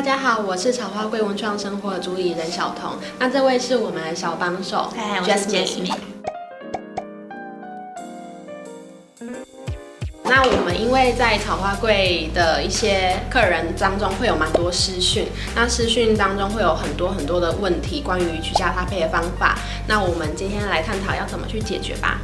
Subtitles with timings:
[0.00, 2.92] 大家好，我是草花贵文创生活的主理人小彤。
[3.18, 5.94] 那这位是我们的小帮手，嗨，我是 Jasmine。
[10.24, 19.58] 那我们因为在草花柜的一些客人当中会有蛮多私讯，那私讯当中会有很多很多的问题，关于居家搭配的方法。
[19.86, 22.18] 那我们今天来探讨要怎么去解决吧。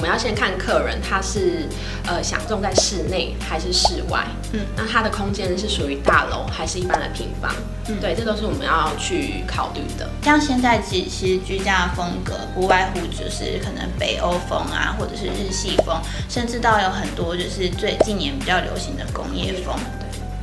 [0.00, 1.68] 们要先看客人他是
[2.06, 7.54] 呃想种在室内还是室外，嗯，那他的空间是属于大楼还是一般的平房，
[7.88, 10.08] 嗯，对，这都是我们要去考虑的。
[10.22, 19.74] 像现在其其实居家的风格不外乎就是可能北欧风啊，或者是日系风，甚至到有很多就是最近年比较流行的工业风。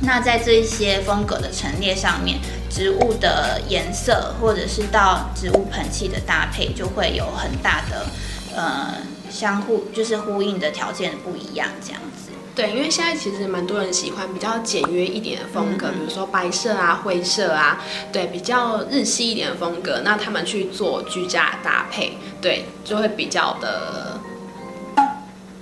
[0.00, 2.38] 那在这一些风格的陈列上面，
[2.70, 8.06] 植物的颜色或者是到植物盆器的搭配，就会有很大的
[8.54, 8.94] 呃。
[9.30, 12.30] 相互就是呼应的条件不一样，这样子。
[12.54, 17.80] 对，因为现在其实蛮多人喜欢比较简约一点的风格，嗯嗯，比如说白色啊、灰色啊，
[18.12, 20.00] 对，比较日系一点的风格。
[20.04, 24.18] 那他们去做居家搭配，对，就会比较的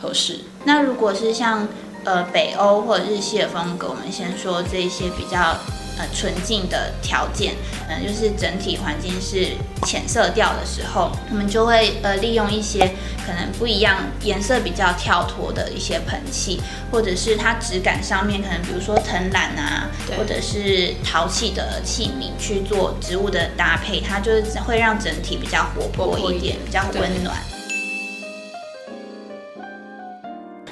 [0.00, 0.40] 合适。
[0.64, 1.68] 那如果是像
[2.04, 5.56] 呃北欧或者日系的风格，我们先说这一些比较。
[5.98, 7.54] 呃，纯净的条件，
[7.88, 12.94] 嗯、呃，就是整体环境是浅色调的时候，我们就会呃利用一些
[13.26, 16.60] 可能不一样颜色比较跳脱的一些盆器，
[16.92, 27.36] 或者是它质感上面可能比如说藤篮啊，或者是陶器的器皿去做植物的搭配，它就是会让整体比较活泼一点，比较温暖。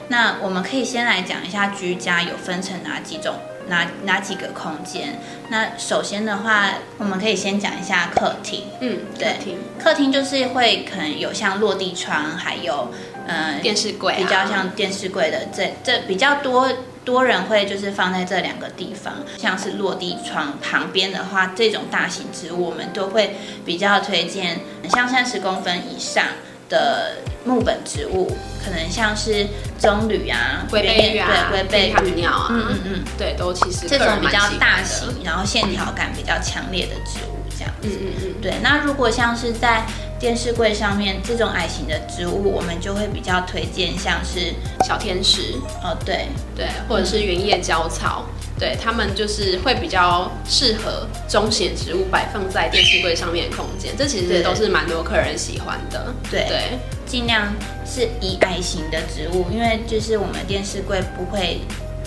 [0.06, 3.34] 那我们可以先来讲一下居家有分成哪几种。
[3.68, 5.18] 哪哪几个空间？
[5.48, 8.64] 那首先的话，我们可以先讲一下客厅。
[8.80, 9.36] 嗯，对，
[9.78, 12.90] 客厅就是会可能有像落地窗，还有
[13.26, 16.68] 嗯、呃、电视柜、啊，比较像电视柜的这这比较多
[17.04, 26.24] 多人会就是放在这两个地方，像是落地窗旁边的话，这种大型植物我们都会比较推荐，像三十公分以上
[26.68, 29.46] 的木本植物，可能像是
[29.78, 32.20] 棕榈啊、龟背芋啊、对，龟背芋。
[32.20, 38.54] 鸟啊，嗯嗯嗯，对，都其实这种比较大型，然后线条感比较强烈的植物，这样子，嗯嗯嗯，对。
[38.62, 39.84] 那如果像是在
[40.18, 44.54] 电视柜上面这种矮型的植物，我们就会比较推荐像是
[44.86, 46.28] 小天使，哦，对。
[46.56, 48.24] 对，或者是原叶胶草。
[48.58, 56.14] 对，他们就是会比较适合中型植物摆放在电视柜上面的空间，这其实都是蛮多客人喜欢的。
[56.30, 57.52] 对对，尽量
[57.84, 61.58] 是以矮型的植物，因为就是我们电视柜不会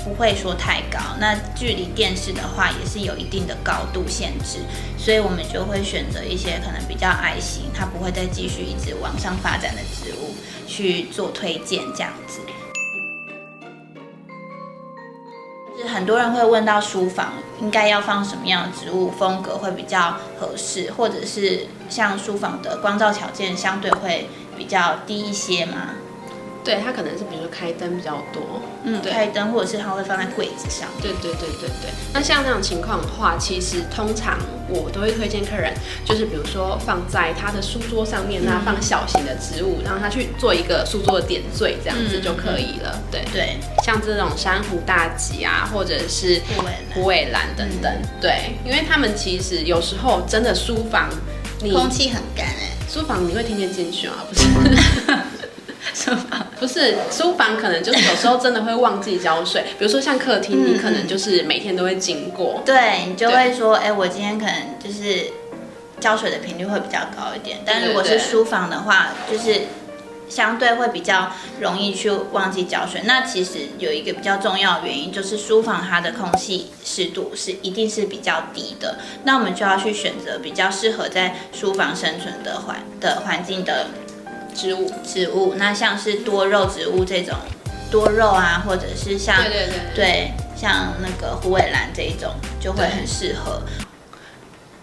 [0.05, 4.59] 不会说太高，那距离电视的话也是有一定的高度限制，
[4.97, 10.33] 所以我们就会选择一些可能比较矮型，它不会再继续一直往上发展的植物
[10.65, 12.39] 去做推荐，这样子。
[15.97, 25.95] 很多人会问到书房应该要放什么样的植物，风格会比较合适，或者是像书房的光照条件相对会比较低一些吗？
[26.67, 30.89] 对，它可能是比如说开灯比较多，嗯，开灯或者是它会放在柜子上。
[31.01, 31.89] 对对对对对。
[32.13, 35.73] 那像那种情况的话，其实通常我都会推荐客人，
[36.03, 43.01] 就是比如说放在他的书桌上面，那、嗯、放小型的植物，让他去做一个书桌的点缀，这样子就可以了。
[43.09, 46.41] 对、嗯、对，像这种珊瑚大戟啊，或者是
[46.93, 51.09] 虎尾兰等等、嗯，对，因为他们其实有时候真的书房
[51.61, 54.15] 你空气很干哎，书房你会天天进去吗？
[54.27, 54.45] 不是。
[55.93, 59.63] 书房不是书房，可能就是有时候真的会忘记浇水。
[59.77, 64.53] 比如说像客厅，你可能就是每天都会经过， 嗯、对你就会说，哎、欸，我今天可能
[64.83, 65.27] 就是
[65.99, 67.59] 浇水的频率会比较高一点。
[67.65, 69.61] 但如果是书房的话，就是
[70.27, 71.31] 相对会比较
[71.61, 73.01] 容易去忘记浇水。
[73.05, 78.97] 那其实有一个比较重要的原因，就是书房它的空气湿度是一定是比较低的。
[79.23, 83.85] 那我们就要去选择比较适合在书房生存的环的环境的。
[84.57, 87.35] 植物，植物，那像是多肉植物这种，
[87.91, 93.61] 多肉啊，或者是像对对对，对，像那个虎尾兰这一种，就会很适合。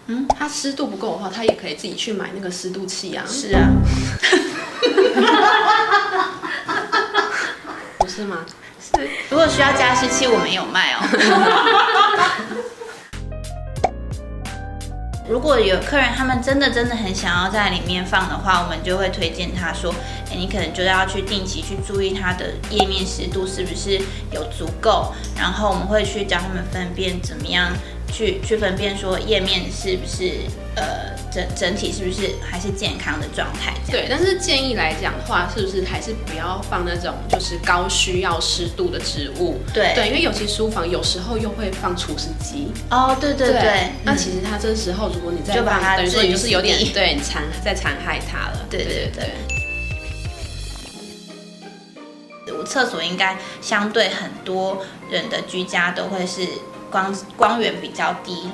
[0.07, 3.25] 嗯，它湿度不够的话，它也可以自己去买那个湿度器啊。
[3.27, 3.67] 是啊。
[7.99, 8.45] 不是吗？
[8.79, 9.09] 是。
[9.29, 11.03] 如果需要加湿器，我们有卖哦。
[15.27, 19.93] 如果有客人他们真的真的很想要在里面放的话，我们就会推荐他说，
[20.29, 23.99] 哎，你可能就要去定期去注意它的叶面湿度是不是
[24.31, 27.71] 有足够，然后我们会去教他们分辨怎么样
[28.11, 30.31] 去去分辨说页面是不是
[30.75, 33.73] 呃整整体是不是还是健康的状态。
[33.91, 39.59] 对，但是建议来讲的话，是不是还是不要放那种就是高需要湿度的植物？
[39.73, 42.71] 对对，因为尤其书房有时候又会放除湿机。
[42.89, 43.61] 哦，对对对。
[43.61, 48.65] 对那其实它这时候如果你再就把它等于说你就是有点对残在残害它了。
[48.69, 49.23] 对对对。
[52.45, 56.41] 对厕所应该相对很多人的居家都会是
[56.91, 58.49] 光光源比较低，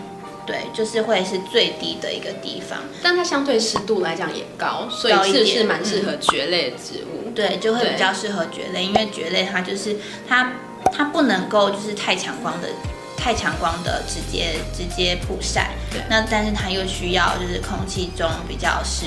[0.46, 2.80] 对，就是会是最低的一个地方。
[3.02, 7.28] 但它相对湿度来讲也高，所以是是蛮适合蕨类的植物。
[7.28, 9.96] 嗯、对，就会比较适合蕨类，因为蕨类它就是
[10.28, 10.54] 它
[10.92, 12.68] 它不能够就是太强光的
[13.16, 16.02] 太强光的直接直接曝晒，对。
[16.10, 19.06] 那但是它又需要就是空气中比较湿。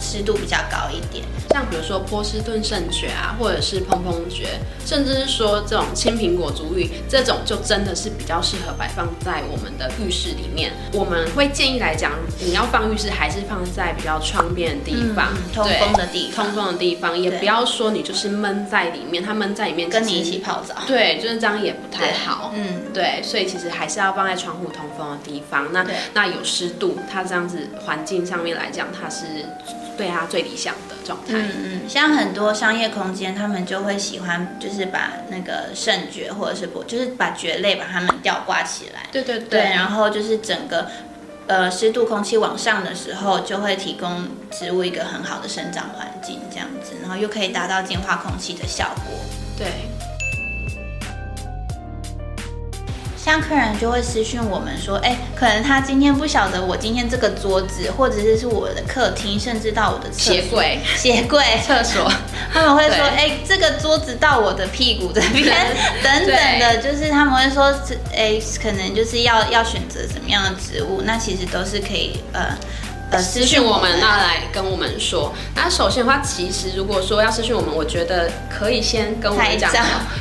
[0.00, 4.46] 湿度比较高一点，像比如说波士顿圣蕨啊，或者是蓬蓬蕨，
[4.84, 10.72] 甚至是说这种青苹果足浴，这种就真的是比较适合摆放在我们的浴室里面。
[10.92, 25.72] 我们会建议来讲，你要放浴室还是放在比较窗边的地方，嗯、通风的地方，通风的地方，也不要说你就是闷在里面，它闷在里面跟你一起泡澡，对，就是这样也不太好，嗯，对，所以其实还是要放在窗户通风的地方。
[25.72, 29.24] 那那有湿度，它这样子环境上面来讲，它是。
[29.96, 31.34] 对啊，最理想的状态。
[31.34, 31.50] 嗯
[31.84, 39.06] 嗯，像很多商业空间，他们就会喜欢，就是把那个圣蕨或者是不，就是把蕨类把它们吊挂起来。
[39.10, 39.48] 对对对。
[39.48, 40.90] 对，然后就是整个，
[41.46, 49.14] 呃，湿度空气往上的时候，就会提供植物一个很好的生长环境，这样子，然后又可以达到净化空气的效果。
[49.56, 49.66] 对。
[53.26, 62.08] 像客人就会私讯我们说，哎，可能他今天不晓得我今天这个桌子，或者是是我的客厅，甚至到我的鞋柜、鞋柜、 厕所，
[62.54, 65.52] 他们会说，哎，这个桌子到我的屁股这边，
[66.04, 67.64] 等等的，就是他们会说，
[68.14, 72.56] 哎，可能就是要要选择什么样的植物，那其实都是可以，呃。
[73.08, 75.32] 呃，私讯我们，那来跟我们说。
[75.54, 79.72] 那首先的话，其实如果说要私讯我们，我觉得可以先跟我们讲，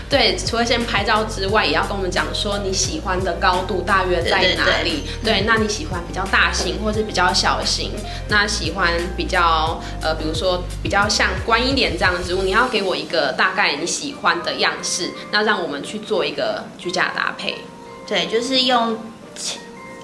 [0.08, 5.04] 对，除了先拍照之外，也要跟我们讲说你喜欢的高度大约在哪里。
[5.24, 7.92] 对，对，对，对，那你喜欢比较大型，或是比较小型？
[8.30, 17.64] 那喜欢比较呃，比如说比较像观音莲这样的植物，你要给我一个大概你喜欢的样式，那让我们去做一个居家搭配。
[18.08, 18.96] 对，就是用。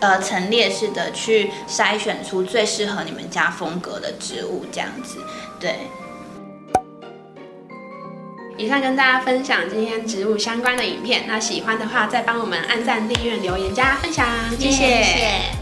[0.01, 5.19] 呃，陈列式的去筛选出最适合你们家风格的植物，这样子，
[5.59, 5.75] 对。
[8.57, 14.27] 以上跟大家分享今天植物相关的影片，那喜欢的话再帮我们按赞、订阅、留言、加分享，
[14.59, 14.71] 谢谢。
[14.71, 15.60] 谢谢。